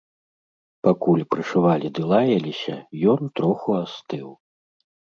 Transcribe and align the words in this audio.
Пакуль 0.87 1.21
прышывалі 1.35 1.87
ды 1.99 2.09
лаяліся, 2.15 2.75
ён 3.17 3.21
троху 3.43 3.69
астыў. 3.85 4.27